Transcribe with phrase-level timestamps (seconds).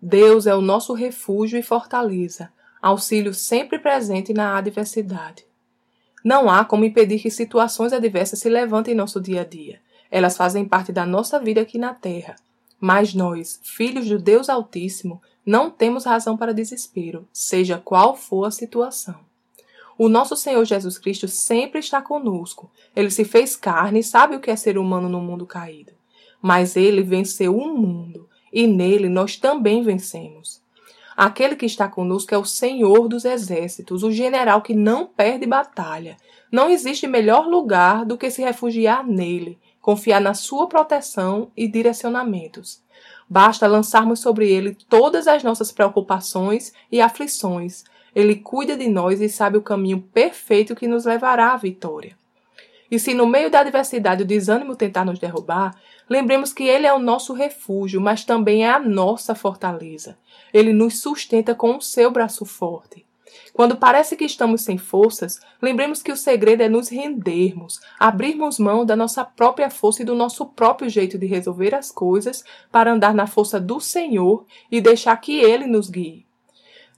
[0.00, 2.52] Deus é o nosso refúgio e fortaleza,
[2.82, 5.46] auxílio sempre presente na adversidade.
[6.22, 9.80] Não há como impedir que situações adversas se levantem em nosso dia a dia.
[10.10, 12.36] Elas fazem parte da nossa vida aqui na Terra.
[12.78, 18.50] Mas nós, filhos do Deus Altíssimo, não temos razão para desespero, seja qual for a
[18.50, 19.20] situação.
[19.96, 22.70] O nosso Senhor Jesus Cristo sempre está conosco.
[22.94, 25.92] Ele se fez carne e sabe o que é ser humano no mundo caído.
[26.42, 30.62] Mas ele venceu o mundo e nele nós também vencemos.
[31.14, 36.16] Aquele que está conosco é o Senhor dos exércitos, o general que não perde batalha.
[36.50, 42.80] Não existe melhor lugar do que se refugiar nele, confiar na sua proteção e direcionamentos.
[43.28, 47.84] Basta lançarmos sobre ele todas as nossas preocupações e aflições.
[48.14, 52.16] Ele cuida de nós e sabe o caminho perfeito que nos levará à vitória.
[52.90, 55.74] E se no meio da adversidade o desânimo tentar nos derrubar,
[56.08, 60.16] lembremos que Ele é o nosso refúgio, mas também é a nossa fortaleza.
[60.52, 63.04] Ele nos sustenta com o seu braço forte.
[63.52, 68.84] Quando parece que estamos sem forças, lembremos que o segredo é nos rendermos, abrirmos mão
[68.84, 73.14] da nossa própria força e do nosso próprio jeito de resolver as coisas para andar
[73.14, 76.25] na força do Senhor e deixar que Ele nos guie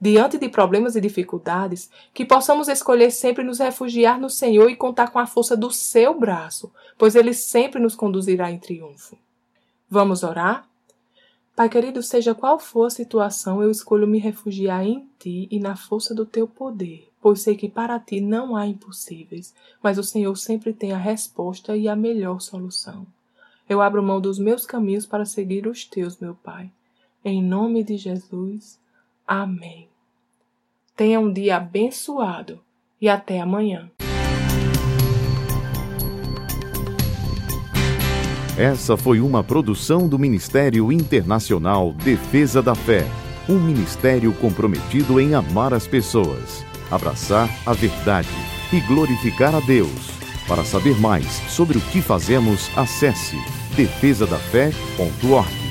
[0.00, 5.10] diante de problemas e dificuldades, que possamos escolher sempre nos refugiar no Senhor e contar
[5.10, 9.16] com a força do seu braço, pois ele sempre nos conduzirá em triunfo.
[9.88, 10.68] Vamos orar?
[11.54, 15.74] Pai querido, seja qual for a situação, eu escolho me refugiar em ti e na
[15.74, 20.36] força do teu poder, pois sei que para ti não há impossíveis, mas o Senhor
[20.36, 23.06] sempre tem a resposta e a melhor solução.
[23.66, 26.70] Eu abro mão dos meus caminhos para seguir os teus, meu Pai.
[27.24, 28.78] Em nome de Jesus.
[29.26, 29.88] Amém.
[30.96, 32.58] Tenha um dia abençoado
[32.98, 33.90] e até amanhã.
[38.56, 43.04] Essa foi uma produção do Ministério Internacional Defesa da Fé,
[43.46, 48.30] um ministério comprometido em amar as pessoas, abraçar a verdade
[48.72, 50.10] e glorificar a Deus.
[50.48, 53.36] Para saber mais sobre o que fazemos, acesse
[53.76, 55.65] defesadafé.org.